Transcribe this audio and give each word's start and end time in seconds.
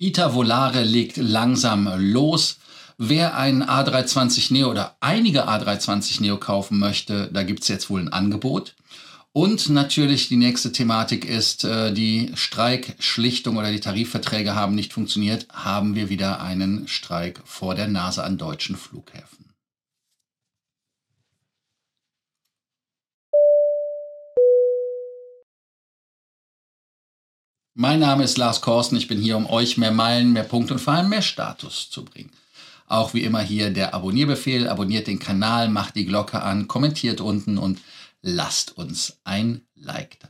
ITA 0.00 0.32
Volare 0.32 0.84
legt 0.84 1.16
langsam 1.16 1.90
los. 1.96 2.58
Wer 2.98 3.36
einen 3.36 3.64
A320 3.64 4.52
Neo 4.52 4.70
oder 4.70 4.96
einige 5.00 5.48
A320 5.48 6.20
Neo 6.20 6.36
kaufen 6.36 6.78
möchte, 6.78 7.28
da 7.32 7.42
gibt 7.42 7.62
es 7.62 7.68
jetzt 7.68 7.90
wohl 7.90 8.00
ein 8.00 8.12
Angebot. 8.12 8.74
Und 9.32 9.68
natürlich 9.68 10.28
die 10.28 10.36
nächste 10.36 10.72
Thematik 10.72 11.24
ist, 11.24 11.64
äh, 11.64 11.92
die 11.92 12.30
Streikschlichtung 12.34 13.56
oder 13.56 13.70
die 13.72 13.80
Tarifverträge 13.80 14.54
haben 14.54 14.74
nicht 14.74 14.92
funktioniert, 14.92 15.46
haben 15.52 15.94
wir 15.94 16.08
wieder 16.08 16.40
einen 16.40 16.88
Streik 16.88 17.40
vor 17.44 17.74
der 17.74 17.88
Nase 17.88 18.22
an 18.24 18.38
deutschen 18.38 18.76
Flughäfen. 18.76 19.47
Mein 27.80 28.00
Name 28.00 28.24
ist 28.24 28.38
Lars 28.38 28.60
Korsten. 28.60 28.98
Ich 28.98 29.06
bin 29.06 29.20
hier, 29.20 29.36
um 29.36 29.46
euch 29.46 29.76
mehr 29.76 29.92
Meilen, 29.92 30.32
mehr 30.32 30.42
Punkte 30.42 30.74
und 30.74 30.80
vor 30.80 30.94
allem 30.94 31.10
mehr 31.10 31.22
Status 31.22 31.90
zu 31.90 32.04
bringen. 32.04 32.32
Auch 32.88 33.14
wie 33.14 33.22
immer 33.22 33.38
hier 33.38 33.70
der 33.70 33.94
Abonnierbefehl. 33.94 34.68
Abonniert 34.68 35.06
den 35.06 35.20
Kanal, 35.20 35.68
macht 35.68 35.94
die 35.94 36.04
Glocke 36.04 36.42
an, 36.42 36.66
kommentiert 36.66 37.20
unten 37.20 37.56
und 37.56 37.78
lasst 38.20 38.76
uns 38.76 39.18
ein 39.22 39.60
Like 39.76 40.18
da. 40.18 40.26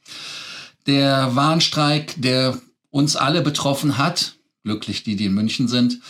Der 0.87 1.35
Warnstreik, 1.35 2.15
der 2.17 2.59
uns 2.91 3.17
alle 3.17 3.43
betroffen 3.43 3.97
hat, 3.97 4.35
glücklich 4.65 5.03
die, 5.03 5.17
die 5.17 5.27
in 5.27 5.35
München 5.35 5.69
sind, 5.69 6.01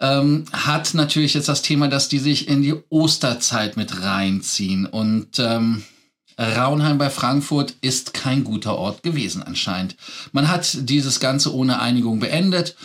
ähm, 0.00 0.44
hat 0.52 0.92
natürlich 0.94 1.34
jetzt 1.34 1.48
das 1.48 1.62
Thema, 1.62 1.88
dass 1.88 2.08
die 2.08 2.18
sich 2.18 2.48
in 2.48 2.62
die 2.62 2.74
Osterzeit 2.90 3.76
mit 3.76 4.02
reinziehen. 4.02 4.86
Und 4.86 5.38
ähm, 5.38 5.82
Raunheim 6.38 6.98
bei 6.98 7.10
Frankfurt 7.10 7.74
ist 7.80 8.12
kein 8.12 8.44
guter 8.44 8.76
Ort 8.76 9.02
gewesen 9.02 9.42
anscheinend. 9.42 9.96
Man 10.32 10.48
hat 10.48 10.76
dieses 10.88 11.20
Ganze 11.20 11.54
ohne 11.54 11.80
Einigung 11.80 12.18
beendet 12.18 12.76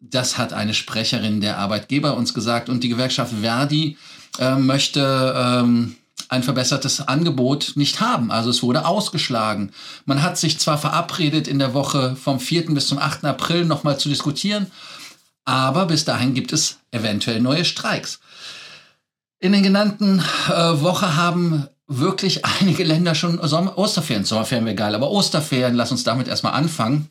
das 0.00 0.38
hat 0.38 0.52
eine 0.52 0.74
Sprecherin 0.74 1.40
der 1.40 1.58
Arbeitgeber 1.58 2.16
uns 2.16 2.34
gesagt. 2.34 2.68
Und 2.68 2.84
die 2.84 2.88
Gewerkschaft 2.88 3.34
Verdi 3.40 3.96
äh, 4.38 4.54
möchte 4.56 5.34
ähm, 5.36 5.96
ein 6.28 6.42
verbessertes 6.42 7.00
Angebot 7.00 7.72
nicht 7.74 8.00
haben. 8.00 8.30
Also 8.30 8.50
es 8.50 8.62
wurde 8.62 8.86
ausgeschlagen. 8.86 9.72
Man 10.04 10.22
hat 10.22 10.36
sich 10.36 10.58
zwar 10.58 10.78
verabredet, 10.78 11.48
in 11.48 11.58
der 11.58 11.74
Woche 11.74 12.16
vom 12.16 12.38
4. 12.38 12.66
bis 12.74 12.88
zum 12.88 12.98
8. 12.98 13.24
April 13.24 13.64
nochmal 13.64 13.98
zu 13.98 14.08
diskutieren, 14.08 14.70
aber 15.44 15.86
bis 15.86 16.04
dahin 16.04 16.34
gibt 16.34 16.52
es 16.52 16.78
eventuell 16.90 17.40
neue 17.40 17.64
Streiks. 17.64 18.20
In 19.40 19.52
den 19.52 19.62
genannten 19.62 20.18
äh, 20.48 20.52
Woche 20.52 21.16
haben 21.16 21.66
wirklich 21.86 22.44
einige 22.60 22.84
Länder 22.84 23.14
schon 23.14 23.40
Sommer 23.48 23.78
Osterferien. 23.78 24.24
Sommerferien 24.24 24.66
wäre 24.66 24.76
geil, 24.76 24.94
aber 24.94 25.10
Osterferien, 25.10 25.74
lass 25.74 25.90
uns 25.90 26.04
damit 26.04 26.28
erstmal 26.28 26.52
anfangen. 26.52 27.08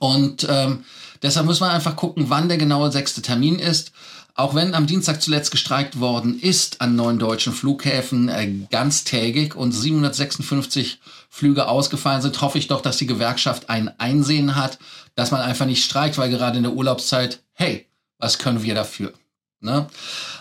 Und 0.00 0.46
ähm, 0.50 0.84
Deshalb 1.24 1.46
muss 1.46 1.60
man 1.60 1.70
einfach 1.70 1.96
gucken, 1.96 2.26
wann 2.28 2.48
der 2.48 2.58
genaue 2.58 2.92
sechste 2.92 3.22
Termin 3.22 3.58
ist. 3.58 3.92
Auch 4.34 4.54
wenn 4.54 4.74
am 4.74 4.86
Dienstag 4.86 5.22
zuletzt 5.22 5.50
gestreikt 5.52 5.98
worden 5.98 6.38
ist 6.38 6.82
an 6.82 6.96
neun 6.96 7.18
deutschen 7.18 7.54
Flughäfen 7.54 8.28
äh, 8.28 8.52
ganztägig 8.70 9.54
und 9.54 9.72
756 9.72 11.00
Flüge 11.30 11.66
ausgefallen 11.66 12.20
sind, 12.20 12.42
hoffe 12.42 12.58
ich 12.58 12.66
doch, 12.66 12.82
dass 12.82 12.98
die 12.98 13.06
Gewerkschaft 13.06 13.70
ein 13.70 13.98
Einsehen 13.98 14.54
hat, 14.54 14.78
dass 15.14 15.30
man 15.30 15.40
einfach 15.40 15.64
nicht 15.64 15.82
streikt, 15.82 16.18
weil 16.18 16.28
gerade 16.28 16.58
in 16.58 16.64
der 16.64 16.74
Urlaubszeit, 16.74 17.42
hey, 17.54 17.86
was 18.18 18.38
können 18.38 18.62
wir 18.62 18.74
dafür? 18.74 19.14
Ne? 19.60 19.86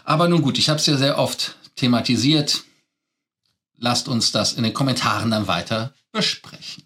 Aber 0.04 0.28
nun 0.28 0.42
gut, 0.42 0.58
ich 0.58 0.68
habe 0.68 0.80
es 0.80 0.86
ja 0.86 0.98
sehr 0.98 1.18
oft 1.18 1.56
thematisiert. 1.78 2.64
Lasst 3.78 4.10
uns 4.10 4.34
das 4.34 4.52
in 4.52 4.64
den 4.64 4.74
Kommentaren 4.74 5.32
dann 5.32 5.48
weiter 5.48 5.94
besprechen. 6.12 6.84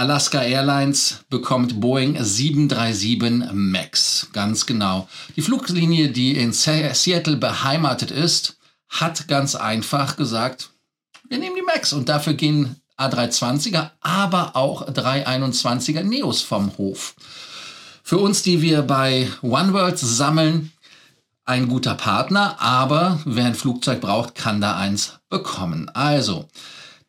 Alaska 0.00 0.40
Airlines 0.40 1.26
bekommt 1.28 1.78
Boeing 1.78 2.16
737 2.18 3.52
MAX. 3.52 4.28
Ganz 4.32 4.64
genau. 4.64 5.06
Die 5.36 5.42
Fluglinie, 5.42 6.08
die 6.08 6.38
in 6.38 6.54
Seattle 6.54 7.36
beheimatet 7.36 8.10
ist, 8.10 8.56
hat 8.88 9.28
ganz 9.28 9.54
einfach 9.54 10.16
gesagt, 10.16 10.70
wir 11.28 11.36
nehmen 11.36 11.54
die 11.54 11.60
MAX 11.60 11.92
und 11.92 12.08
dafür 12.08 12.32
gehen 12.32 12.76
A320er, 12.96 13.90
aber 14.00 14.56
auch 14.56 14.88
321er 14.88 16.02
Neos 16.02 16.40
vom 16.40 16.78
Hof. 16.78 17.14
Für 18.02 18.16
uns, 18.16 18.42
die 18.42 18.62
wir 18.62 18.80
bei 18.80 19.28
OneWorld 19.42 19.98
sammeln, 19.98 20.72
ein 21.44 21.68
guter 21.68 21.94
Partner, 21.94 22.58
aber 22.58 23.20
wer 23.26 23.44
ein 23.44 23.54
Flugzeug 23.54 24.00
braucht, 24.00 24.34
kann 24.34 24.62
da 24.62 24.78
eins 24.78 25.18
bekommen. 25.28 25.90
Also, 25.90 26.48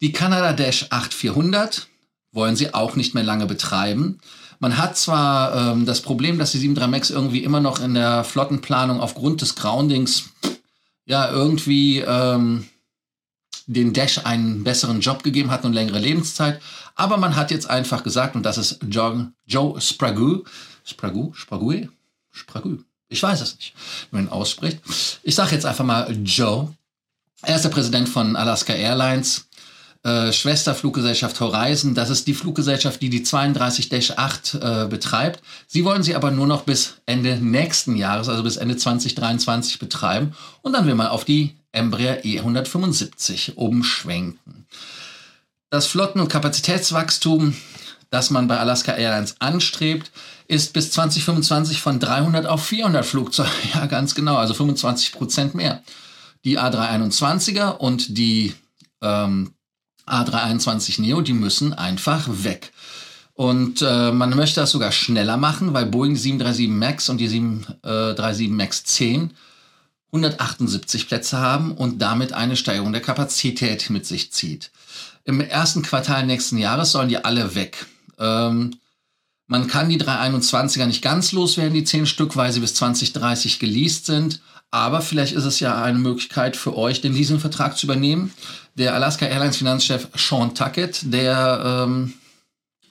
die 0.02 0.12
Canada 0.12 0.52
Dash 0.52 0.88
8400 0.90 1.88
wollen 2.32 2.56
sie 2.56 2.74
auch 2.74 2.96
nicht 2.96 3.14
mehr 3.14 3.24
lange 3.24 3.46
betreiben. 3.46 4.20
Man 4.60 4.78
hat 4.78 4.98
zwar 4.98 5.74
ähm, 5.74 5.86
das 5.86 6.02
Problem, 6.02 6.38
dass 6.38 6.52
die 6.52 6.60
73 6.60 6.88
Max 6.88 7.10
irgendwie 7.10 7.44
immer 7.44 7.60
noch 7.60 7.80
in 7.80 7.96
der 7.96 8.24
Flottenplanung 8.24 9.02
aufgrund 9.02 9.42
des 9.42 9.56
Groundings 9.56 10.30
ja 11.06 11.30
irgendwie 11.32 12.00
ähm, 12.00 12.68
den 13.66 13.94
Dash 13.94 14.26
einen 14.26 14.64
besseren 14.64 15.02
Job 15.02 15.24
gegeben 15.24 15.52
hat 15.52 15.66
und 15.66 15.74
längere 15.74 16.00
Lebenszeit. 16.00 16.62
Aber 16.96 17.18
man 17.18 17.36
hat 17.36 17.52
jetzt 17.52 17.70
einfach 17.70 18.04
gesagt, 18.04 18.36
und 18.36 18.44
das 18.44 18.58
ist 18.58 18.80
John, 18.88 19.34
Joe 19.46 19.80
Sprague, 19.82 20.44
Sprague, 20.84 21.32
Sprague, 21.34 21.90
Sprague, 22.32 22.80
ich 23.10 23.22
weiß 23.22 23.42
es 23.42 23.56
nicht, 23.56 23.74
wie 24.10 24.18
man 24.18 24.26
ihn 24.26 24.32
ausspricht. 24.32 24.80
Ich 25.24 25.36
sage 25.36 25.56
jetzt 25.56 25.66
einfach 25.66 25.86
mal 25.86 26.16
Joe. 26.24 26.74
Er 27.42 27.56
ist 27.56 27.64
der 27.64 27.70
Präsident 27.70 28.08
von 28.08 28.36
Alaska 28.36 28.74
Airlines 28.74 29.48
äh, 30.04 30.32
Schwesterfluggesellschaft 30.32 31.40
Horizon. 31.40 31.94
Das 31.94 32.10
ist 32.10 32.26
die 32.28 32.34
Fluggesellschaft, 32.34 33.02
die 33.02 33.10
die 33.10 33.24
32-8 33.24 34.86
äh, 34.86 34.88
betreibt. 34.88 35.42
Sie 35.68 35.86
wollen 35.86 36.02
sie 36.02 36.16
aber 36.16 36.32
nur 36.32 36.48
noch 36.48 36.64
bis 36.64 36.96
Ende 37.06 37.38
nächsten 37.38 37.96
Jahres, 37.96 38.28
also 38.28 38.42
bis 38.42 38.58
Ende 38.58 38.78
2023 38.78 39.78
betreiben. 39.80 40.34
Und 40.62 40.74
dann 40.74 40.88
will 40.88 40.96
man 40.96 41.08
auf 41.08 41.24
die 41.24 41.56
Embraer 41.72 42.24
E175 42.24 43.54
umschwenken. 43.56 44.66
Das 45.70 45.88
Flotten- 45.88 46.20
und 46.20 46.30
Kapazitätswachstum, 46.30 47.56
das 48.10 48.30
man 48.30 48.48
bei 48.48 48.60
Alaska 48.60 48.94
Airlines 48.94 49.36
anstrebt, 49.40 50.12
ist 50.48 50.74
bis 50.74 50.92
2025 50.92 51.80
von 51.80 52.00
300 52.00 52.46
auf 52.46 52.66
400 52.66 53.06
Flugzeuge. 53.06 53.50
Ja, 53.74 53.86
ganz 53.86 54.16
genau, 54.16 54.36
also 54.36 54.54
25 54.54 55.14
Prozent 55.14 55.56
mehr. 55.56 55.82
Die 56.44 56.60
A321er 56.60 57.78
und 57.78 58.18
die 58.18 58.54
ähm, 59.02 59.54
A321 60.08 61.02
Neo, 61.02 61.22
die 61.22 61.34
müssen 61.34 61.74
einfach 61.74 62.28
weg. 62.30 62.72
Und 63.34 63.82
äh, 63.82 64.12
man 64.12 64.36
möchte 64.36 64.60
das 64.60 64.72
sogar 64.72 64.92
schneller 64.92 65.38
machen, 65.38 65.74
weil 65.74 65.86
Boeing 65.86 66.16
737 66.16 66.70
MAX 66.70 67.10
und 67.10 67.18
die 67.18 67.28
737 67.28 68.48
äh, 68.48 68.52
MAX 68.52 68.84
10 68.84 69.32
178 70.14 71.08
Plätze 71.08 71.38
haben 71.38 71.72
und 71.72 72.02
damit 72.02 72.34
eine 72.34 72.58
Steigerung 72.58 72.92
der 72.92 73.02
Kapazität 73.02 73.90
mit 73.90 74.06
sich 74.06 74.32
zieht. 74.34 74.72
Im 75.24 75.40
ersten 75.40 75.84
Quartal 75.84 76.26
nächsten 76.26 76.58
Jahres 76.58 76.92
sollen 76.92 77.08
die 77.08 77.24
alle 77.24 77.56
weg. 77.56 77.86
Ähm, 78.20 78.76
man 79.48 79.68
kann 79.68 79.90
die 79.90 80.00
321er 80.00 80.86
nicht 80.86 81.02
ganz 81.02 81.32
loswerden, 81.32 81.74
die 81.74 81.84
10 81.84 82.06
Stück, 82.06 82.36
weil 82.36 82.52
sie 82.52 82.60
bis 82.60 82.74
2030 82.76 83.60
geleast 83.60 84.06
sind. 84.06 84.42
Aber 84.72 85.02
vielleicht 85.02 85.34
ist 85.34 85.44
es 85.44 85.60
ja 85.60 85.82
eine 85.84 86.00
Möglichkeit 86.00 86.56
für 86.56 86.78
euch, 86.78 87.02
den 87.02 87.14
Leasingvertrag 87.14 87.78
zu 87.78 87.86
übernehmen. 87.86 88.34
Der 88.76 88.96
Alaska 88.96 89.26
Airlines 89.26 89.58
Finanzchef 89.58 90.08
Sean 90.16 90.56
Tuckett, 90.56 91.02
der 91.04 91.86
ähm, 91.86 92.14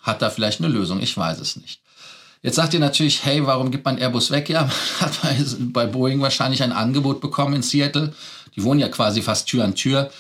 hat 0.03 0.21
da 0.21 0.29
vielleicht 0.29 0.61
eine 0.61 0.69
Lösung. 0.69 1.01
Ich 1.01 1.17
weiß 1.17 1.41
es 1.41 1.57
nicht. 1.57 1.81
Jetzt 2.43 2.57
sagt 2.57 2.75
ihr 2.75 2.81
natürlich, 2.81 3.25
hey, 3.25 3.47
warum 3.47 3.71
gibt 3.71 3.85
man 3.85 3.99
Airbus 3.99 4.31
weg? 4.31 4.51
Ja, 4.51 4.63
man 5.01 5.01
hat 5.01 5.23
bei, 5.23 5.37
bei 5.59 5.87
Boeing 5.87 6.21
wahrscheinlich 6.21 6.63
ein 6.63 6.73
Angebot 6.73 7.23
bekommen 7.23 7.55
in 7.55 7.63
Seattle. 7.63 8.15
Die 8.57 8.63
wohnen 8.63 8.81
ja 8.81 8.89
quasi 8.89 9.23
fast 9.23 9.49
Tür 9.49 9.65
an 9.65 9.75
Tür, 9.75 10.11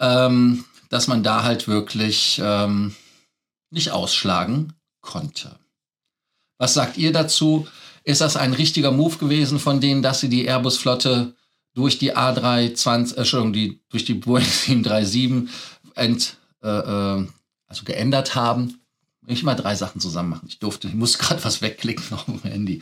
ähm, 0.00 0.64
dass 0.88 1.06
man 1.06 1.22
da 1.22 1.44
halt 1.44 1.68
wirklich 1.68 2.40
ähm, 2.42 2.94
nicht 3.70 3.90
ausschlagen 3.90 4.72
konnte. 5.00 5.56
Was 6.58 6.74
sagt 6.74 6.96
ihr 6.96 7.12
dazu? 7.12 7.68
Ist 8.06 8.20
das 8.20 8.36
ein 8.36 8.52
richtiger 8.52 8.92
Move 8.92 9.16
gewesen 9.16 9.58
von 9.58 9.80
denen, 9.80 10.00
dass 10.00 10.20
sie 10.20 10.28
die 10.28 10.46
Airbus-Flotte 10.46 11.34
durch 11.74 11.98
die 11.98 12.16
A320, 12.16 13.14
äh, 13.14 13.18
Entschuldigung, 13.18 13.52
die, 13.52 13.80
durch 13.88 14.04
die 14.04 14.14
Boeing 14.14 14.44
737 14.44 15.52
ent, 15.96 16.36
äh, 16.62 16.68
äh, 16.68 17.26
also 17.66 17.84
geändert 17.84 18.36
haben? 18.36 18.80
Ich 19.26 19.42
mal 19.42 19.56
drei 19.56 19.74
Sachen 19.74 20.00
zusammen 20.00 20.28
machen. 20.28 20.46
Ich 20.46 20.60
durfte, 20.60 20.86
ich 20.86 20.94
muss 20.94 21.18
gerade 21.18 21.42
was 21.44 21.60
wegklicken 21.62 22.04
auf 22.12 22.26
dem 22.26 22.40
Handy. 22.42 22.80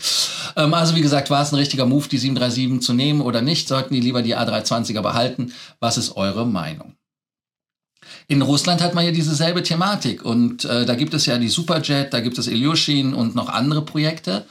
Ähm, 0.57 0.75
also 0.75 0.95
wie 0.95 1.01
gesagt, 1.01 1.31
war 1.31 1.41
es 1.41 1.53
ein 1.53 1.59
richtiger 1.59 1.87
Move, 1.87 2.07
die 2.07 2.19
737 2.19 2.87
zu 2.87 2.93
nehmen 2.93 3.23
oder 3.23 3.41
nicht? 3.41 3.67
Sollten 3.67 3.95
die 3.95 4.01
lieber 4.01 4.21
die 4.21 4.37
A320er 4.37 5.01
behalten? 5.01 5.55
Was 5.81 5.97
ist 5.97 6.19
eure 6.19 6.47
Meinung? 6.47 6.97
In 8.29 8.43
Russland 8.43 8.83
hat 8.83 8.95
man 8.95 9.07
ja 9.07 9.11
dieselbe 9.11 9.63
Thematik 9.63 10.23
und 10.23 10.67
äh, 10.67 10.85
da 10.85 10.95
gibt 10.95 11.15
es 11.15 11.25
ja 11.25 11.39
die 11.39 11.49
Superjet, 11.49 12.13
da 12.13 12.21
gibt 12.21 12.37
es 12.37 12.47
Ilyushin 12.47 13.15
und 13.15 13.35
noch 13.35 13.49
andere 13.49 13.83
Projekte. 13.83 14.45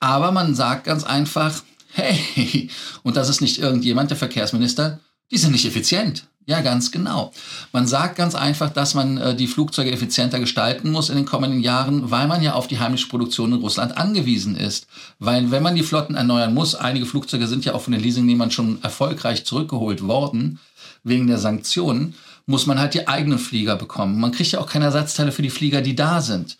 Aber 0.00 0.32
man 0.32 0.54
sagt 0.54 0.84
ganz 0.84 1.04
einfach, 1.04 1.62
hey, 1.92 2.70
und 3.02 3.16
das 3.16 3.28
ist 3.28 3.40
nicht 3.40 3.58
irgendjemand, 3.58 4.10
der 4.10 4.16
Verkehrsminister, 4.16 5.00
die 5.30 5.38
sind 5.38 5.52
nicht 5.52 5.66
effizient. 5.66 6.24
Ja, 6.48 6.62
ganz 6.62 6.90
genau. 6.90 7.30
Man 7.72 7.86
sagt 7.86 8.16
ganz 8.16 8.34
einfach, 8.34 8.70
dass 8.70 8.94
man 8.94 9.18
äh, 9.18 9.36
die 9.36 9.48
Flugzeuge 9.48 9.92
effizienter 9.92 10.40
gestalten 10.40 10.90
muss 10.90 11.10
in 11.10 11.16
den 11.16 11.26
kommenden 11.26 11.60
Jahren, 11.60 12.10
weil 12.10 12.26
man 12.26 12.42
ja 12.42 12.54
auf 12.54 12.66
die 12.66 12.78
heimische 12.78 13.08
Produktion 13.08 13.52
in 13.52 13.58
Russland 13.58 13.98
angewiesen 13.98 14.56
ist. 14.56 14.86
Weil 15.18 15.50
wenn 15.50 15.62
man 15.62 15.74
die 15.74 15.82
Flotten 15.82 16.14
erneuern 16.14 16.54
muss, 16.54 16.74
einige 16.74 17.04
Flugzeuge 17.04 17.46
sind 17.46 17.66
ja 17.66 17.74
auch 17.74 17.82
von 17.82 17.92
den 17.92 18.02
Leasingnehmern 18.02 18.50
schon 18.50 18.82
erfolgreich 18.82 19.44
zurückgeholt 19.44 20.06
worden, 20.08 20.58
wegen 21.04 21.26
der 21.26 21.36
Sanktionen, 21.36 22.14
muss 22.46 22.64
man 22.64 22.80
halt 22.80 22.94
die 22.94 23.06
eigenen 23.06 23.38
Flieger 23.38 23.76
bekommen. 23.76 24.18
Man 24.18 24.32
kriegt 24.32 24.52
ja 24.52 24.60
auch 24.60 24.70
keine 24.70 24.86
Ersatzteile 24.86 25.32
für 25.32 25.42
die 25.42 25.50
Flieger, 25.50 25.82
die 25.82 25.96
da 25.96 26.22
sind. 26.22 26.56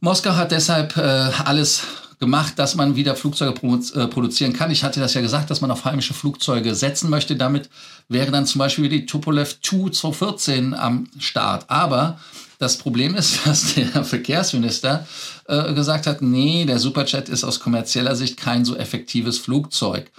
Moskau 0.00 0.34
hat 0.34 0.50
deshalb 0.50 0.96
äh, 0.96 1.30
alles 1.44 1.82
gemacht, 2.18 2.58
dass 2.58 2.74
man 2.74 2.96
wieder 2.96 3.14
Flugzeuge 3.14 3.54
äh, 3.54 4.06
produzieren 4.08 4.52
kann. 4.52 4.70
Ich 4.70 4.84
hatte 4.84 5.00
das 5.00 5.14
ja 5.14 5.20
gesagt, 5.20 5.50
dass 5.50 5.60
man 5.60 5.70
auf 5.70 5.84
heimische 5.84 6.14
Flugzeuge 6.14 6.74
setzen 6.74 7.10
möchte. 7.10 7.36
Damit 7.36 7.68
wäre 8.08 8.30
dann 8.30 8.46
zum 8.46 8.58
Beispiel 8.58 8.88
die 8.88 9.06
Tupolev 9.06 9.58
Tu 9.62 9.88
214 9.88 10.74
am 10.74 11.08
Start. 11.18 11.70
Aber 11.70 12.18
das 12.58 12.76
Problem 12.76 13.14
ist, 13.14 13.40
dass 13.46 13.74
der 13.74 14.04
Verkehrsminister 14.04 15.06
äh, 15.46 15.72
gesagt 15.74 16.06
hat, 16.06 16.22
nee, 16.22 16.64
der 16.64 16.78
Superjet 16.78 17.28
ist 17.28 17.44
aus 17.44 17.60
kommerzieller 17.60 18.16
Sicht 18.16 18.36
kein 18.36 18.64
so 18.64 18.76
effektives 18.76 19.38
Flugzeug. 19.38 20.10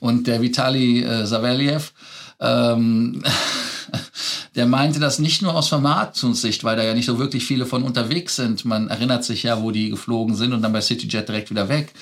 Und 0.00 0.26
der 0.26 0.40
Vitali 0.40 1.02
äh, 1.02 1.26
Savelyev 1.26 1.92
ähm, 2.40 3.22
der 4.54 4.66
meinte 4.66 5.00
das 5.00 5.18
nicht 5.18 5.42
nur 5.42 5.54
aus 5.54 5.68
Vermarktungssicht, 5.68 6.64
weil 6.64 6.76
da 6.76 6.82
ja 6.82 6.94
nicht 6.94 7.06
so 7.06 7.18
wirklich 7.18 7.44
viele 7.44 7.66
von 7.66 7.82
unterwegs 7.82 8.36
sind. 8.36 8.64
Man 8.64 8.88
erinnert 8.88 9.24
sich 9.24 9.42
ja, 9.42 9.62
wo 9.62 9.70
die 9.70 9.90
geflogen 9.90 10.34
sind 10.34 10.52
und 10.52 10.62
dann 10.62 10.72
bei 10.72 10.80
CityJet 10.80 11.28
direkt 11.28 11.50
wieder 11.50 11.68
weg. 11.68 11.92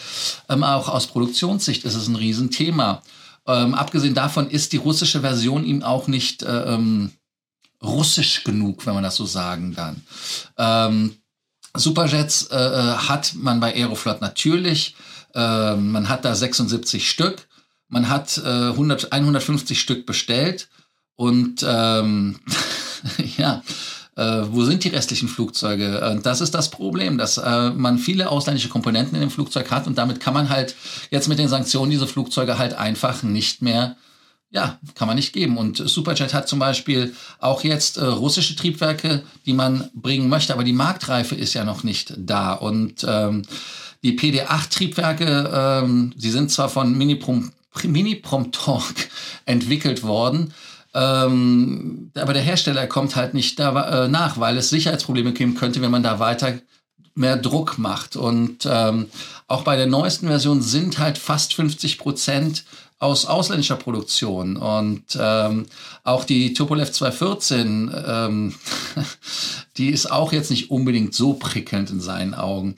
Ähm, 0.49 0.63
auch 0.63 0.89
aus 0.89 1.07
Produktionssicht 1.07 1.85
ist 1.85 1.95
es 1.95 2.09
ein 2.09 2.17
Riesenthema. 2.17 3.03
Ähm, 3.47 3.75
abgesehen 3.75 4.15
davon 4.15 4.51
ist 4.51 4.73
die 4.73 4.79
russische 4.79 5.21
Version 5.21 5.65
ihm 5.65 5.83
auch 5.83 6.09
nicht 6.09 6.43
äh, 6.43 6.75
ähm, 6.75 7.13
russisch 7.83 8.45
genug, 8.45 8.87
wenn 8.87 8.95
man 8.95 9.05
das 9.05 9.17
so 9.17 9.27
sagen 9.27 9.75
kann. 9.75 10.03
Ähm, 10.59 11.17
Superjets 11.75 12.47
äh, 12.47 12.57
äh 12.57 12.97
hat 12.97 13.35
man 13.35 13.61
bei 13.61 13.75
Aeroflot 13.75 14.21
natürlich. 14.21 14.97
Äh, 15.35 15.77
man 15.77 16.09
hat 16.09 16.25
da 16.25 16.35
76 16.35 17.09
Stück. 17.09 17.49
Man 17.89 18.09
hat 18.09 18.39
äh, 18.39 18.71
100, 18.71 19.13
150 19.13 19.81
Stück 19.81 20.07
bestellt. 20.07 20.69
Und 21.17 21.65
ähm, 21.67 22.39
ja, 23.37 23.63
äh, 24.17 24.43
wo 24.51 24.65
sind 24.65 24.85
die 24.85 24.89
restlichen 24.89 25.29
Flugzeuge? 25.29 26.11
Und 26.11 26.27
das 26.27 26.41
ist 26.41 26.55
das 26.55 26.71
Problem, 26.71 27.19
dass 27.19 27.39
äh, 27.39 27.71
man 27.71 27.99
viele 27.99 28.31
ausländische 28.31 28.69
Komponenten 28.69 29.15
in 29.15 29.21
dem 29.21 29.31
Flugzeug 29.31 29.71
hat 29.71 29.87
und 29.87 29.99
damit 29.99 30.21
kann 30.21 30.35
man 30.35 30.49
halt 30.49 30.75
jetzt 31.11 31.29
mit 31.29 31.39
den 31.39 31.49
Sanktionen 31.49 31.91
diese 31.91 32.07
Flugzeuge 32.07 32.59
halt 32.59 32.75
einfach 32.75 33.23
nicht 33.23 33.63
mehr 33.63 33.97
ja, 34.51 34.79
kann 34.95 35.09
man 35.09 35.17
nicht 35.17 35.33
geben. 35.33 35.59
Und 35.59 35.77
Superjet 35.77 36.33
hat 36.33 36.49
zum 36.49 36.59
Beispiel 36.59 37.15
auch 37.41 37.65
jetzt 37.65 37.99
äh, 37.99 38.05
russische 38.05 38.57
Triebwerke, 38.57 39.23
die 39.45 39.53
man 39.53 39.91
bringen 39.95 40.29
möchte, 40.29 40.53
aber 40.53 40.65
die 40.65 40.73
Marktreife 40.73 41.35
ist 41.35 41.55
ja 41.55 41.65
noch 41.65 41.83
nicht 41.83 42.15
da. 42.17 42.53
Und 42.53 43.05
ähm, 43.09 43.43
die 44.03 44.13
PD-8-Triebwerke, 44.13 45.51
ähm, 45.53 46.15
sie 46.17 46.31
sind 46.31 46.51
zwar 46.51 46.69
von 46.69 46.97
Miniprom, 46.97 47.53
Mini-Promtorque 47.83 49.09
entwickelt 49.47 50.03
worden, 50.03 50.55
ähm, 50.97 52.11
aber 52.15 52.33
der 52.33 52.41
Hersteller 52.41 52.87
kommt 52.87 53.17
halt 53.17 53.35
nicht 53.35 53.59
da, 53.59 54.05
äh, 54.05 54.09
nach, 54.09 54.41
weil 54.41 54.57
es 54.57 54.71
Sicherheitsprobleme 54.71 55.35
geben 55.35 55.55
könnte, 55.55 55.83
wenn 55.83 55.91
man 55.91 56.03
da 56.03 56.19
weiter 56.19 56.59
mehr 57.15 57.37
Druck 57.37 57.77
macht. 57.77 58.17
Und 58.17 58.67
ähm, 58.67 59.11
auch 59.47 59.63
bei 59.63 59.77
der 59.77 59.87
neuesten 59.87 60.29
Version 60.29 60.63
sind 60.63 60.99
halt 60.99 61.19
fast 61.19 61.53
50 61.53 61.99
Prozent 61.99 62.65
aus 62.99 63.27
ausländischer 63.27 63.77
Produktion. 63.77 64.57
Und 64.57 65.05
ähm, 65.21 65.67
auch 66.03 66.25
die 66.25 66.55
Tupolev 66.55 66.91
214, 66.91 67.95
ähm, 68.07 68.55
die 69.77 69.91
ist 69.91 70.11
auch 70.11 70.33
jetzt 70.33 70.51
nicht 70.51 70.71
unbedingt 70.71 71.15
so 71.15 71.35
prickelnd 71.35 71.91
in 71.91 72.01
seinen 72.01 72.35
Augen. 72.35 72.77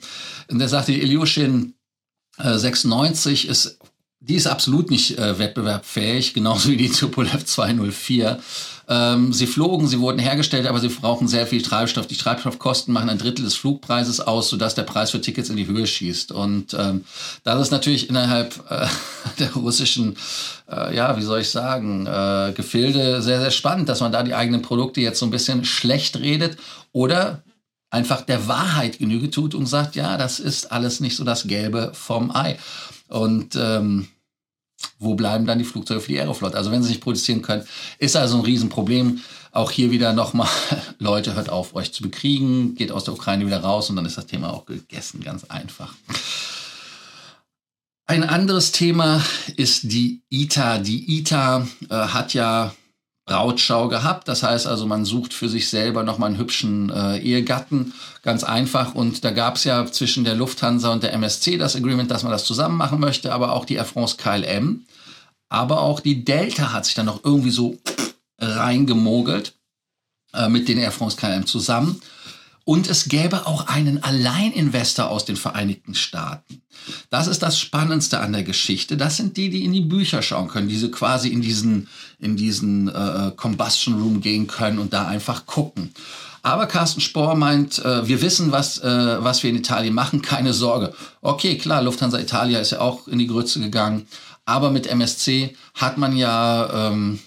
Und 0.49 0.59
er 0.59 0.67
sagte, 0.67 0.91
die 0.91 1.01
Ilyushin 1.01 1.73
äh, 2.37 2.57
96 2.57 3.47
ist 3.47 3.79
die 4.21 4.35
ist 4.35 4.47
absolut 4.47 4.91
nicht 4.91 5.17
äh, 5.17 5.39
wettbewerbsfähig, 5.39 6.33
genauso 6.33 6.69
wie 6.69 6.77
die 6.77 6.89
Tupolev 6.89 7.45
204. 7.45 8.39
Ähm, 8.91 9.31
sie 9.31 9.45
flogen, 9.45 9.87
sie 9.87 9.99
wurden 9.99 10.17
hergestellt, 10.17 10.65
aber 10.65 10.79
sie 10.79 10.89
brauchen 10.89 11.27
sehr 11.27 11.45
viel 11.45 11.61
Treibstoff. 11.61 12.07
Die 12.07 12.17
Treibstoffkosten 12.17 12.91
machen 12.93 13.09
ein 13.09 13.19
Drittel 13.19 13.45
des 13.45 13.55
Flugpreises 13.55 14.19
aus, 14.19 14.49
sodass 14.49 14.73
der 14.75 14.83
Preis 14.83 15.11
für 15.11 15.21
Tickets 15.21 15.49
in 15.49 15.57
die 15.57 15.67
Höhe 15.67 15.85
schießt. 15.85 16.31
Und 16.31 16.73
ähm, 16.73 17.05
das 17.43 17.61
ist 17.61 17.71
natürlich 17.71 18.09
innerhalb 18.09 18.55
äh, 18.69 18.87
der 19.39 19.53
russischen, 19.53 20.17
äh, 20.69 20.95
ja, 20.95 21.15
wie 21.17 21.21
soll 21.21 21.41
ich 21.41 21.49
sagen, 21.49 22.07
äh, 22.07 22.51
Gefilde 22.55 23.21
sehr, 23.21 23.39
sehr 23.39 23.51
spannend, 23.51 23.89
dass 23.89 24.01
man 24.01 24.11
da 24.11 24.23
die 24.23 24.33
eigenen 24.33 24.63
Produkte 24.63 25.01
jetzt 25.01 25.19
so 25.19 25.25
ein 25.27 25.31
bisschen 25.31 25.63
schlecht 25.65 26.19
redet 26.19 26.57
oder 26.91 27.43
einfach 27.89 28.21
der 28.21 28.47
Wahrheit 28.47 28.99
Genüge 28.99 29.29
tut 29.29 29.55
und 29.55 29.65
sagt, 29.65 29.95
ja, 29.95 30.17
das 30.17 30.39
ist 30.39 30.71
alles 30.71 30.99
nicht 30.99 31.15
so 31.15 31.23
das 31.23 31.47
Gelbe 31.47 31.91
vom 31.93 32.35
Ei. 32.35 32.57
Und 33.07 33.55
ähm, 33.55 34.07
wo 34.99 35.15
bleiben 35.15 35.45
dann 35.45 35.59
die 35.59 35.65
Flugzeuge 35.65 36.01
für 36.01 36.11
die 36.11 36.19
Aeroflot? 36.19 36.55
Also 36.55 36.71
wenn 36.71 36.83
sie 36.83 36.89
nicht 36.89 37.01
produzieren 37.01 37.41
können, 37.41 37.63
ist 37.97 38.15
also 38.15 38.37
ein 38.37 38.45
Riesenproblem. 38.45 39.21
Auch 39.51 39.71
hier 39.71 39.91
wieder 39.91 40.13
nochmal, 40.13 40.49
Leute, 40.99 41.35
hört 41.35 41.49
auf, 41.49 41.75
euch 41.75 41.91
zu 41.91 42.03
bekriegen, 42.03 42.75
geht 42.75 42.91
aus 42.91 43.03
der 43.03 43.13
Ukraine 43.13 43.45
wieder 43.45 43.61
raus 43.61 43.89
und 43.89 43.95
dann 43.95 44.05
ist 44.05 44.17
das 44.17 44.27
Thema 44.27 44.53
auch 44.53 44.65
gegessen, 44.65 45.21
ganz 45.21 45.45
einfach. 45.45 45.93
Ein 48.05 48.23
anderes 48.23 48.71
Thema 48.71 49.23
ist 49.55 49.91
die 49.91 50.21
ITA. 50.29 50.79
Die 50.79 51.19
ITA 51.19 51.67
äh, 51.89 51.95
hat 51.95 52.33
ja 52.33 52.73
Brautschau 53.29 53.89
gehabt. 53.89 54.27
Das 54.27 54.41
heißt 54.41 54.65
also, 54.65 54.87
man 54.87 55.05
sucht 55.05 55.35
für 55.35 55.47
sich 55.47 55.69
selber 55.69 56.03
nochmal 56.03 56.29
einen 56.29 56.39
hübschen 56.39 56.89
äh, 56.89 57.19
Ehegatten. 57.19 57.93
Ganz 58.23 58.43
einfach. 58.43 58.95
Und 58.95 59.23
da 59.23 59.29
gab 59.29 59.55
es 59.55 59.65
ja 59.65 59.85
zwischen 59.85 60.23
der 60.23 60.33
Lufthansa 60.33 60.91
und 60.91 61.03
der 61.03 61.13
MSC 61.13 61.57
das 61.57 61.75
Agreement, 61.75 62.09
dass 62.09 62.23
man 62.23 62.31
das 62.31 62.43
zusammen 62.43 62.75
machen 62.75 62.99
möchte, 62.99 63.31
aber 63.31 63.53
auch 63.53 63.65
die 63.65 63.75
Air 63.75 63.85
France 63.85 64.17
KLM. 64.17 64.85
Aber 65.47 65.81
auch 65.81 65.99
die 65.99 66.25
Delta 66.25 66.73
hat 66.73 66.85
sich 66.85 66.95
dann 66.95 67.05
noch 67.05 67.23
irgendwie 67.23 67.51
so 67.51 67.77
reingemogelt 68.39 69.53
äh, 70.33 70.49
mit 70.49 70.67
den 70.67 70.79
Air 70.79 70.91
France 70.91 71.15
KLM 71.15 71.45
zusammen. 71.45 72.01
Und 72.65 72.87
es 72.89 73.09
gäbe 73.09 73.47
auch 73.47 73.67
einen 73.67 74.03
Alleininvestor 74.03 75.09
aus 75.09 75.25
den 75.25 75.35
Vereinigten 75.35 75.95
Staaten. 75.95 76.61
Das 77.09 77.27
ist 77.27 77.41
das 77.43 77.59
Spannendste 77.59 78.19
an 78.19 78.33
der 78.33 78.43
Geschichte. 78.43 78.97
Das 78.97 79.17
sind 79.17 79.37
die, 79.37 79.49
die 79.49 79.65
in 79.65 79.73
die 79.73 79.81
Bücher 79.81 80.21
schauen 80.21 80.47
können, 80.47 80.69
die 80.69 80.77
so 80.77 80.89
quasi 80.89 81.29
in 81.29 81.41
diesen, 81.41 81.87
in 82.19 82.35
diesen 82.35 82.87
äh, 82.87 83.31
Combustion 83.35 84.01
Room 84.01 84.21
gehen 84.21 84.47
können 84.47 84.79
und 84.79 84.93
da 84.93 85.07
einfach 85.07 85.45
gucken. 85.45 85.93
Aber 86.41 86.67
Carsten 86.67 87.01
Spohr 87.01 87.35
meint, 87.35 87.79
äh, 87.79 88.07
wir 88.07 88.21
wissen, 88.21 88.51
was, 88.51 88.79
äh, 88.79 89.23
was 89.23 89.43
wir 89.43 89.49
in 89.49 89.57
Italien 89.57 89.93
machen, 89.93 90.21
keine 90.21 90.53
Sorge. 90.53 90.93
Okay, 91.21 91.57
klar, 91.57 91.81
Lufthansa 91.81 92.19
Italia 92.19 92.59
ist 92.59 92.71
ja 92.71 92.79
auch 92.79 93.07
in 93.07 93.19
die 93.19 93.27
Grütze 93.27 93.59
gegangen. 93.59 94.07
Aber 94.45 94.71
mit 94.71 94.87
MSC 94.87 95.55
hat 95.73 95.97
man 95.97 96.15
ja 96.15 96.89
ähm, 96.89 97.19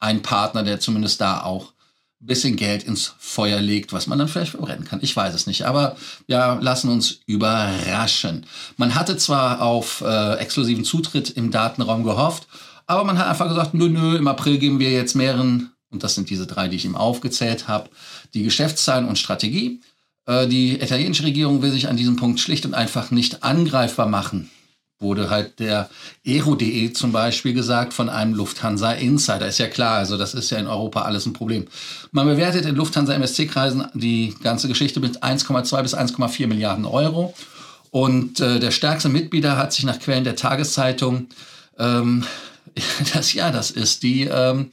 einen 0.00 0.22
Partner, 0.22 0.62
der 0.62 0.80
zumindest 0.80 1.20
da 1.20 1.42
auch 1.42 1.72
bisschen 2.20 2.56
Geld 2.56 2.84
ins 2.84 3.14
Feuer 3.18 3.60
legt, 3.60 3.92
was 3.92 4.06
man 4.06 4.18
dann 4.18 4.28
vielleicht 4.28 4.52
verbrennen 4.52 4.84
kann. 4.84 5.00
Ich 5.02 5.14
weiß 5.14 5.34
es 5.34 5.46
nicht, 5.46 5.64
aber 5.66 5.96
ja, 6.26 6.54
lassen 6.54 6.90
uns 6.90 7.20
überraschen. 7.26 8.46
Man 8.76 8.94
hatte 8.94 9.16
zwar 9.16 9.62
auf 9.62 10.00
äh, 10.00 10.34
exklusiven 10.34 10.84
Zutritt 10.84 11.30
im 11.30 11.50
Datenraum 11.50 12.04
gehofft, 12.04 12.48
aber 12.86 13.04
man 13.04 13.18
hat 13.18 13.26
einfach 13.26 13.48
gesagt, 13.48 13.74
nö, 13.74 13.88
nö, 13.88 14.16
im 14.16 14.28
April 14.28 14.58
geben 14.58 14.78
wir 14.78 14.90
jetzt 14.90 15.14
mehreren, 15.14 15.72
und 15.90 16.02
das 16.02 16.14
sind 16.14 16.30
diese 16.30 16.46
drei, 16.46 16.68
die 16.68 16.76
ich 16.76 16.84
ihm 16.84 16.96
aufgezählt 16.96 17.68
habe, 17.68 17.90
die 18.34 18.42
Geschäftszahlen 18.42 19.06
und 19.06 19.18
Strategie. 19.18 19.80
Äh, 20.26 20.48
die 20.48 20.80
italienische 20.80 21.24
Regierung 21.24 21.62
will 21.62 21.70
sich 21.70 21.88
an 21.88 21.96
diesem 21.96 22.16
Punkt 22.16 22.40
schlicht 22.40 22.66
und 22.66 22.74
einfach 22.74 23.10
nicht 23.10 23.42
angreifbar 23.42 24.06
machen 24.06 24.50
wurde 24.98 25.28
halt 25.28 25.58
der 25.58 25.90
Aero.de 26.26 26.92
zum 26.92 27.12
Beispiel 27.12 27.52
gesagt 27.52 27.92
von 27.92 28.08
einem 28.08 28.34
Lufthansa 28.34 28.92
Insider. 28.92 29.46
Ist 29.46 29.58
ja 29.58 29.68
klar, 29.68 29.98
also 29.98 30.16
das 30.16 30.34
ist 30.34 30.50
ja 30.50 30.58
in 30.58 30.66
Europa 30.66 31.02
alles 31.02 31.26
ein 31.26 31.34
Problem. 31.34 31.66
Man 32.12 32.26
bewertet 32.26 32.64
in 32.64 32.74
Lufthansa 32.74 33.12
MSC-Kreisen 33.12 33.88
die 33.94 34.34
ganze 34.42 34.68
Geschichte 34.68 35.00
mit 35.00 35.22
1,2 35.22 35.82
bis 35.82 35.94
1,4 35.94 36.46
Milliarden 36.46 36.86
Euro. 36.86 37.34
Und 37.90 38.40
äh, 38.40 38.58
der 38.58 38.70
stärkste 38.70 39.08
Mitbieter 39.08 39.56
hat 39.56 39.72
sich 39.72 39.84
nach 39.84 39.98
Quellen 39.98 40.24
der 40.24 40.36
Tageszeitung, 40.36 41.28
ähm, 41.78 42.24
das 43.14 43.32
ja, 43.32 43.50
das 43.50 43.70
ist 43.70 44.02
die 44.02 44.24
ähm, 44.24 44.72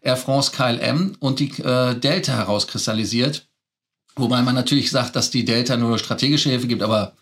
Air 0.00 0.16
France 0.16 0.52
KLM 0.52 1.16
und 1.18 1.40
die 1.40 1.50
äh, 1.62 1.94
Delta 1.94 2.32
herauskristallisiert. 2.32 3.48
Wobei 4.16 4.42
man 4.42 4.54
natürlich 4.54 4.90
sagt, 4.90 5.16
dass 5.16 5.30
die 5.30 5.44
Delta 5.44 5.76
nur 5.76 5.98
strategische 5.98 6.50
Hilfe 6.50 6.68
gibt, 6.68 6.82
aber 6.82 7.14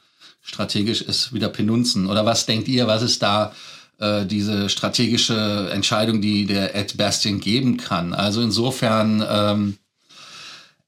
strategisch 0.42 1.00
ist 1.00 1.32
wieder 1.32 1.49
Penunzen. 1.49 2.06
Oder 2.06 2.26
was 2.26 2.46
denkt 2.46 2.68
ihr, 2.68 2.87
was 2.87 3.02
ist 3.02 3.22
da 3.22 3.54
äh, 3.99 4.26
diese 4.26 4.68
strategische 4.68 5.70
Entscheidung, 5.72 6.20
die 6.20 6.46
der 6.46 6.75
Ed 6.75 6.96
Bastian 6.96 7.40
geben 7.40 7.76
kann? 7.76 8.12
Also 8.12 8.42
insofern, 8.42 9.25
ähm, 9.26 9.78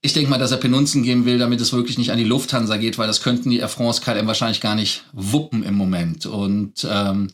ich 0.02 0.12
denke 0.12 0.28
mal, 0.28 0.38
dass 0.38 0.50
er 0.50 0.58
Penunzen 0.58 1.02
geben 1.02 1.24
will, 1.24 1.38
damit 1.38 1.60
es 1.60 1.72
wirklich 1.72 1.96
nicht 1.96 2.10
an 2.10 2.18
die 2.18 2.24
Lufthansa 2.24 2.76
geht, 2.76 2.98
weil 2.98 3.06
das 3.06 3.22
könnten 3.22 3.50
die 3.50 3.60
Air 3.60 3.68
France 3.68 4.02
KLM 4.02 4.26
wahrscheinlich 4.26 4.60
gar 4.60 4.74
nicht 4.74 5.04
wuppen 5.12 5.62
im 5.62 5.74
Moment. 5.74 6.26
Und 6.26 6.86
ähm, 6.90 7.30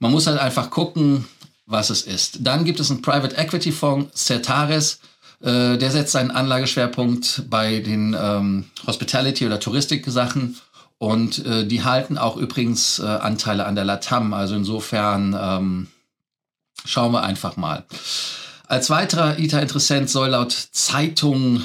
man 0.00 0.10
muss 0.10 0.26
halt 0.26 0.38
einfach 0.38 0.70
gucken, 0.70 1.24
was 1.66 1.88
es 1.90 2.02
ist. 2.02 2.38
Dann 2.40 2.64
gibt 2.64 2.80
es 2.80 2.90
einen 2.90 3.00
Private 3.00 3.36
Equity 3.36 3.70
Fonds, 3.70 4.26
Certares, 4.26 4.98
äh, 5.40 5.78
der 5.78 5.90
setzt 5.90 6.12
seinen 6.12 6.30
Anlageschwerpunkt 6.30 7.44
bei 7.48 7.78
den 7.78 8.14
ähm, 8.20 8.64
Hospitality- 8.86 9.46
oder 9.46 9.60
Touristik-Sachen 9.60 10.56
und 11.00 11.46
äh, 11.46 11.66
die 11.66 11.82
halten 11.82 12.18
auch 12.18 12.36
übrigens 12.36 12.98
äh, 12.98 13.06
Anteile 13.06 13.64
an 13.64 13.74
der 13.74 13.86
Latam. 13.86 14.34
Also 14.34 14.54
insofern 14.54 15.34
ähm, 15.40 15.86
schauen 16.84 17.12
wir 17.12 17.22
einfach 17.22 17.56
mal. 17.56 17.86
Als 18.66 18.90
weiterer 18.90 19.38
ITA-Interessent 19.38 20.10
soll 20.10 20.28
laut 20.28 20.52
Zeitung 20.52 21.62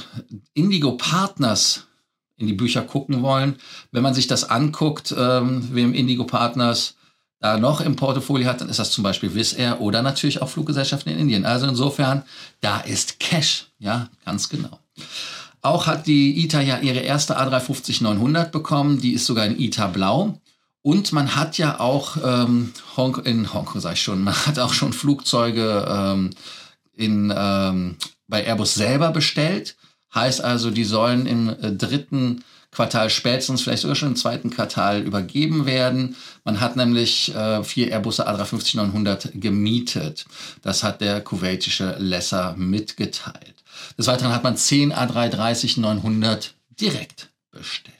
Indigo 0.54 0.94
Partners 0.94 1.86
in 2.38 2.48
die 2.48 2.54
Bücher 2.54 2.82
gucken 2.84 3.24
wollen. 3.24 3.58
Wenn 3.92 4.04
man 4.04 4.13
sich 4.13 4.27
das 4.27 4.50
anguckt, 4.50 5.13
ähm, 5.18 5.68
wem 5.74 5.94
Indigo 5.94 6.24
Partners 6.24 6.96
da 7.42 7.58
noch 7.58 7.82
im 7.82 7.98
Portfolio 7.98 8.48
hat, 8.48 8.62
dann 8.62 8.70
ist 8.70 8.80
das 8.80 8.92
zum 8.92 9.04
Beispiel 9.04 9.36
Wizz 9.36 9.58
Air 9.58 9.82
oder 9.82 10.01
natürlich 10.01 10.42
auch 10.42 10.48
Fluggesellschaften 10.48 11.12
in 11.12 11.20
Indien. 11.20 11.46
Also 11.46 11.68
insofern, 11.68 12.24
da 12.62 12.80
ist 12.80 13.20
Cash. 13.20 13.65
Ja, 13.80 14.08
ganz 14.24 14.48
genau. 14.48 14.80
Auch 15.65 15.88
hat 15.88 16.05
die 16.05 16.43
ITA 16.43 16.62
ja 16.62 16.77
ihre 16.79 17.00
erste 17.00 17.39
A350-900 17.39 18.51
bekommen. 18.51 19.01
Die 19.01 19.13
ist 19.13 19.25
sogar 19.25 19.48
in 19.48 19.60
ITA 19.60 19.88
Blau. 19.88 20.39
Und 20.84 21.12
man 21.12 21.36
hat 21.36 21.57
ja 21.57 21.79
auch 21.79 22.17
ähm, 22.24 22.72
Hong 22.95 23.17
in 23.25 23.51
Hongkong, 23.51 23.81
sag 23.81 23.93
ich 23.93 24.03
schon, 24.03 24.24
man 24.24 24.36
hat 24.45 24.60
auch 24.60 24.74
schon 24.74 24.93
Flugzeuge 24.93 25.88
ähm, 25.89 26.29
in, 26.93 27.34
ähm, 27.36 27.98
bei 28.27 28.45
Airbus 28.45 28.75
selber 28.75 29.10
bestellt. 29.10 29.75
Heißt 30.13 30.43
also, 30.43 30.69
die 30.69 30.84
sollen 30.84 31.25
im 31.25 31.50
äh, 31.50 31.72
dritten 31.72 32.43
Quartal 32.69 33.10
spätestens, 33.10 33.63
vielleicht 33.63 33.81
sogar 33.81 33.95
schon 33.95 34.10
im 34.10 34.15
zweiten 34.15 34.51
Quartal 34.51 35.01
übergeben 35.01 35.65
werden. 35.65 36.15
Man 36.43 36.60
hat 36.60 36.75
nämlich 36.75 37.34
äh, 37.34 37.63
vier 37.63 37.89
Airbus 37.91 38.19
A350-900 38.19 39.39
gemietet. 39.39 40.25
Das 40.62 40.84
hat 40.84 41.01
der 41.01 41.22
kuwaitische 41.22 41.95
Lesser 41.98 42.53
mitgeteilt. 42.55 43.54
Des 43.98 44.08
Weiteren 44.08 44.34
hat 44.34 44.44
man 44.44 44.58
zehn 44.58 44.94
A330-900 44.94 46.51
direkt 46.79 47.29
bestellt. 47.51 47.96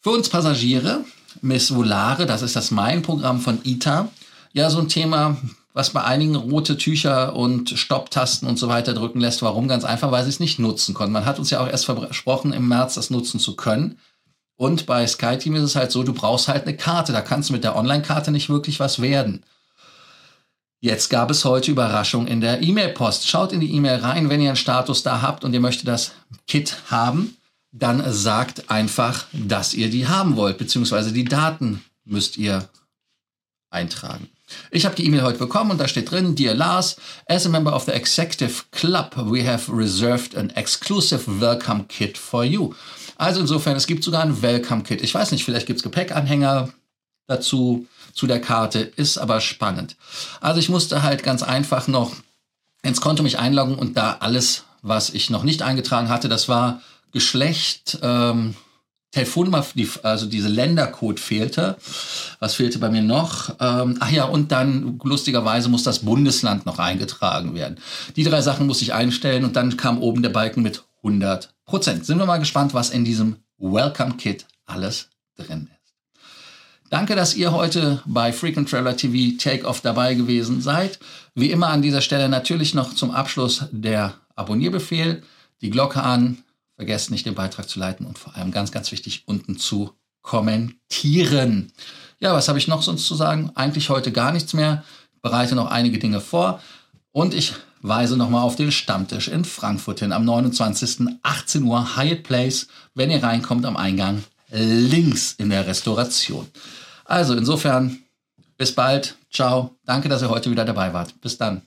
Für 0.00 0.10
uns 0.10 0.28
Passagiere, 0.28 1.04
Miss 1.40 1.74
Volare, 1.74 2.26
das 2.26 2.42
ist 2.42 2.56
das 2.56 2.70
Main-Programm 2.70 3.40
von 3.40 3.60
ITA, 3.64 4.08
ja 4.52 4.70
so 4.70 4.78
ein 4.78 4.88
Thema, 4.88 5.36
was 5.72 5.90
bei 5.90 6.04
einigen 6.04 6.36
rote 6.36 6.78
Tücher 6.78 7.34
und 7.34 7.70
Stopptasten 7.70 8.48
und 8.48 8.58
so 8.58 8.68
weiter 8.68 8.94
drücken 8.94 9.20
lässt. 9.20 9.42
Warum? 9.42 9.66
Ganz 9.66 9.84
einfach, 9.84 10.12
weil 10.12 10.22
sie 10.22 10.28
es 10.28 10.40
nicht 10.40 10.60
nutzen 10.60 10.94
konnten. 10.94 11.12
Man 11.12 11.26
hat 11.26 11.40
uns 11.40 11.50
ja 11.50 11.60
auch 11.60 11.68
erst 11.68 11.86
versprochen, 11.86 12.52
im 12.52 12.68
März 12.68 12.94
das 12.94 13.10
nutzen 13.10 13.40
zu 13.40 13.56
können. 13.56 13.98
Und 14.56 14.86
bei 14.86 15.04
SkyTeam 15.04 15.56
ist 15.56 15.64
es 15.64 15.76
halt 15.76 15.90
so, 15.90 16.04
du 16.04 16.14
brauchst 16.14 16.46
halt 16.46 16.62
eine 16.62 16.76
Karte. 16.76 17.12
Da 17.12 17.20
kannst 17.20 17.48
du 17.48 17.52
mit 17.52 17.64
der 17.64 17.74
Online-Karte 17.74 18.30
nicht 18.30 18.48
wirklich 18.48 18.78
was 18.78 19.02
werden. 19.02 19.42
Jetzt 20.84 21.08
gab 21.08 21.30
es 21.30 21.46
heute 21.46 21.70
Überraschung 21.70 22.26
in 22.26 22.42
der 22.42 22.60
E-Mail-Post. 22.60 23.26
Schaut 23.26 23.54
in 23.54 23.60
die 23.60 23.72
E-Mail 23.72 24.00
rein, 24.00 24.28
wenn 24.28 24.42
ihr 24.42 24.50
einen 24.50 24.56
Status 24.56 25.02
da 25.02 25.22
habt 25.22 25.42
und 25.42 25.54
ihr 25.54 25.60
möchtet 25.60 25.88
das 25.88 26.12
Kit 26.46 26.76
haben, 26.90 27.38
dann 27.72 28.04
sagt 28.12 28.70
einfach, 28.70 29.24
dass 29.32 29.72
ihr 29.72 29.88
die 29.88 30.06
haben 30.08 30.36
wollt, 30.36 30.58
beziehungsweise 30.58 31.14
die 31.14 31.24
Daten 31.24 31.82
müsst 32.04 32.36
ihr 32.36 32.68
eintragen. 33.70 34.28
Ich 34.70 34.84
habe 34.84 34.94
die 34.94 35.06
E-Mail 35.06 35.22
heute 35.22 35.38
bekommen 35.38 35.70
und 35.70 35.80
da 35.80 35.88
steht 35.88 36.10
drin, 36.10 36.34
Dear 36.34 36.52
Lars, 36.52 36.96
as 37.30 37.46
a 37.46 37.48
member 37.48 37.74
of 37.74 37.84
the 37.84 37.92
Executive 37.92 38.64
Club, 38.70 39.14
we 39.16 39.42
have 39.42 39.74
reserved 39.74 40.36
an 40.36 40.50
exclusive 40.50 41.40
Welcome 41.40 41.84
Kit 41.88 42.18
for 42.18 42.44
you. 42.44 42.74
Also 43.16 43.40
insofern, 43.40 43.74
es 43.74 43.86
gibt 43.86 44.04
sogar 44.04 44.22
ein 44.22 44.42
Welcome 44.42 44.82
Kit. 44.82 45.00
Ich 45.00 45.14
weiß 45.14 45.32
nicht, 45.32 45.46
vielleicht 45.46 45.66
gibt 45.66 45.78
es 45.78 45.82
Gepäckanhänger 45.82 46.68
dazu, 47.26 47.86
zu 48.12 48.26
der 48.26 48.40
Karte, 48.40 48.80
ist 48.80 49.18
aber 49.18 49.40
spannend. 49.40 49.96
Also 50.40 50.60
ich 50.60 50.68
musste 50.68 51.02
halt 51.02 51.22
ganz 51.22 51.42
einfach 51.42 51.88
noch 51.88 52.12
ins 52.82 53.00
Konto 53.00 53.22
mich 53.22 53.38
einloggen 53.38 53.76
und 53.76 53.96
da 53.96 54.18
alles, 54.20 54.64
was 54.82 55.10
ich 55.10 55.30
noch 55.30 55.42
nicht 55.42 55.62
eingetragen 55.62 56.08
hatte, 56.08 56.28
das 56.28 56.48
war 56.48 56.82
Geschlecht, 57.12 57.98
ähm, 58.02 58.54
Telefonnummer, 59.14 59.64
also 60.02 60.26
diese 60.26 60.48
Ländercode 60.48 61.20
fehlte. 61.20 61.76
Was 62.40 62.54
fehlte 62.54 62.80
bei 62.80 62.90
mir 62.90 63.02
noch? 63.02 63.54
Ähm, 63.60 63.96
ach 64.00 64.10
ja, 64.10 64.24
und 64.24 64.50
dann 64.50 64.98
lustigerweise 65.04 65.68
muss 65.68 65.84
das 65.84 66.00
Bundesland 66.00 66.66
noch 66.66 66.80
eingetragen 66.80 67.54
werden. 67.54 67.78
Die 68.16 68.24
drei 68.24 68.42
Sachen 68.42 68.66
muss 68.66 68.82
ich 68.82 68.92
einstellen 68.92 69.44
und 69.44 69.54
dann 69.54 69.76
kam 69.76 70.02
oben 70.02 70.22
der 70.22 70.30
Balken 70.30 70.62
mit 70.62 70.82
100 71.04 71.54
Prozent. 71.64 72.04
Sind 72.04 72.18
wir 72.18 72.26
mal 72.26 72.38
gespannt, 72.38 72.74
was 72.74 72.90
in 72.90 73.04
diesem 73.04 73.36
Welcome 73.58 74.16
Kit 74.16 74.46
alles 74.66 75.10
drin 75.36 75.68
ist. 75.70 75.73
Danke, 76.94 77.16
dass 77.16 77.34
ihr 77.34 77.50
heute 77.50 78.00
bei 78.06 78.32
Frequent 78.32 78.70
Traveler 78.70 78.96
TV 78.96 79.36
Takeoff 79.36 79.80
dabei 79.80 80.14
gewesen 80.14 80.60
seid. 80.60 81.00
Wie 81.34 81.50
immer 81.50 81.70
an 81.70 81.82
dieser 81.82 82.00
Stelle 82.00 82.28
natürlich 82.28 82.72
noch 82.72 82.94
zum 82.94 83.10
Abschluss 83.10 83.64
der 83.72 84.14
Abonnierbefehl, 84.36 85.24
die 85.60 85.70
Glocke 85.70 86.04
an, 86.04 86.44
Vergesst 86.76 87.10
nicht, 87.10 87.26
den 87.26 87.34
Beitrag 87.34 87.68
zu 87.68 87.80
leiten 87.80 88.06
und 88.06 88.16
vor 88.16 88.36
allem 88.36 88.52
ganz, 88.52 88.70
ganz 88.70 88.92
wichtig, 88.92 89.24
unten 89.26 89.58
zu 89.58 89.90
kommentieren. 90.22 91.72
Ja, 92.20 92.32
was 92.32 92.46
habe 92.46 92.58
ich 92.60 92.68
noch 92.68 92.82
sonst 92.82 93.06
zu 93.06 93.16
sagen? 93.16 93.50
Eigentlich 93.56 93.90
heute 93.90 94.12
gar 94.12 94.30
nichts 94.30 94.52
mehr. 94.54 94.84
Bereite 95.20 95.56
noch 95.56 95.72
einige 95.72 95.98
Dinge 95.98 96.20
vor. 96.20 96.60
Und 97.10 97.34
ich 97.34 97.54
weise 97.82 98.16
nochmal 98.16 98.42
auf 98.42 98.54
den 98.54 98.70
Stammtisch 98.70 99.26
in 99.26 99.44
Frankfurt 99.44 99.98
hin 99.98 100.12
am 100.12 100.24
29. 100.24 101.08
18 101.24 101.64
Uhr 101.64 101.96
Hyatt 101.96 102.22
Place, 102.22 102.68
wenn 102.94 103.10
ihr 103.10 103.22
reinkommt 103.22 103.66
am 103.66 103.76
Eingang 103.76 104.22
links 104.50 105.34
in 105.38 105.50
der 105.50 105.66
Restauration. 105.66 106.46
Also 107.04 107.34
insofern, 107.36 107.98
bis 108.56 108.74
bald. 108.74 109.16
Ciao. 109.30 109.76
Danke, 109.84 110.08
dass 110.08 110.22
ihr 110.22 110.30
heute 110.30 110.50
wieder 110.50 110.64
dabei 110.64 110.92
wart. 110.92 111.20
Bis 111.20 111.36
dann. 111.38 111.62